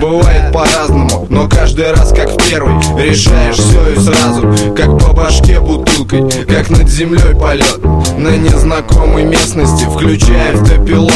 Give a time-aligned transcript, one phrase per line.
[0.00, 4.42] бывает по-разному Но каждый раз как в первый Решаешь все и сразу.
[4.76, 7.80] Как по башке бутылкой Как над землей полет
[8.16, 11.12] На незнакомой местности Включая автопилот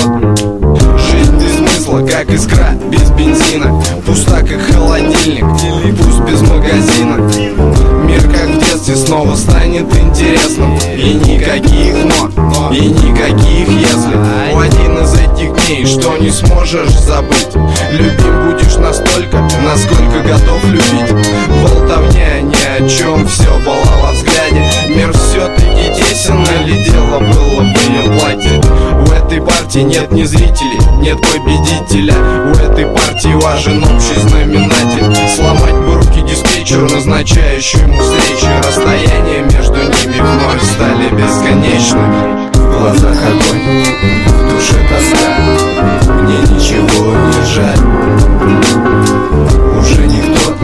[1.10, 3.83] Жизнь без смысла, как искра без бензина.
[4.05, 5.45] Пуста, как холодильник,
[5.96, 7.16] пусть без магазина.
[8.05, 10.77] Мир, как в детстве, снова станет интересным.
[10.96, 14.16] И никаких но, и никаких если
[14.55, 14.59] У
[16.00, 17.55] что не сможешь забыть.
[17.91, 21.27] Любим будешь настолько, насколько готов любить.
[21.62, 24.62] Болтовня ни о чем, все было во взгляде.
[24.88, 28.60] Мир все-таки тесен, или дело было в ее платье?
[29.06, 32.15] У этой партии нет ни зрителей, нет победителя.
[32.46, 35.16] У этой партии важен общий знаменатель.
[35.34, 38.46] Сломать бы руки диспетчеру, назначающему встречи.
[38.66, 42.46] Расстояние между ними вновь стали бесконечными.
[42.54, 43.55] В глазах огонь,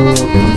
[0.02, 0.51] никто не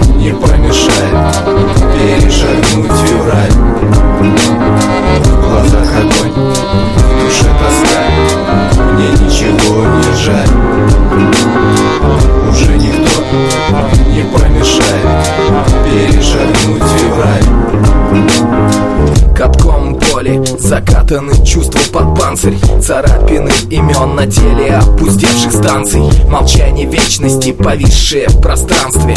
[20.59, 26.03] закатаны чувства под панцирь Царапины имен на теле опустевших станций.
[26.29, 29.15] Молчание вечности, повисшее в пространстве.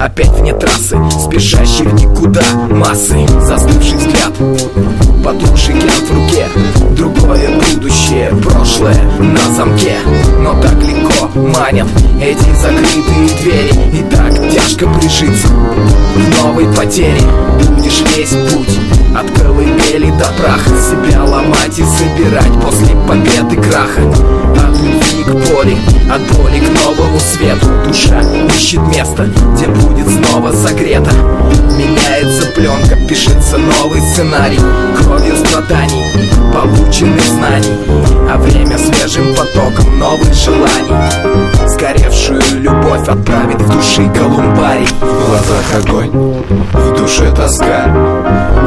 [0.00, 3.26] Опять вне трассы, спешащий в никуда массы.
[3.40, 4.32] Застывший взгляд,
[5.24, 6.46] потухший гель в руке.
[6.96, 9.96] Другое будущее, прошлое на замке.
[10.40, 11.88] Но так легко манят
[12.20, 13.98] эти закрытые двери.
[13.98, 17.20] И так тяжко прижиться в новой потере.
[17.58, 18.78] Будешь весь путь
[19.14, 19.30] от
[19.96, 25.76] колыбели до праха Себя ломать и собирать после победы краха От любви к боли,
[26.08, 27.66] от боли к новому свету.
[27.84, 28.20] Душа
[28.54, 31.10] ищет место, где будет снова согрета.
[31.76, 34.60] Меняется пленка, пишется новый сценарий.
[34.96, 36.04] Кровью страданий,
[36.54, 37.74] полученных знаний.
[38.30, 41.66] А время свежим потоком новых желаний.
[41.66, 44.86] Сгоревшую любовь отправит в души колумбарий.
[45.00, 46.10] В глазах огонь,
[46.72, 47.86] в душе тоска.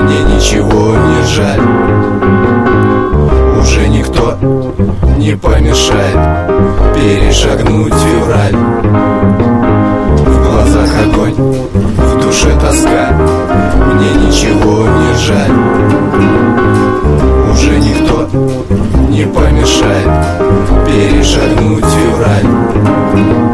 [0.02, 2.19] Мне ничего не жаль
[3.62, 4.38] Уже никто
[5.18, 6.16] не помешает
[6.96, 8.56] Перешагнуть февраль.
[10.26, 13.12] В глазах огонь, в душе тоска
[13.94, 15.52] Мне ничего не жаль.
[17.52, 18.30] Уже никто
[19.10, 20.10] не помешает
[20.88, 23.49] Перешагнуть февраль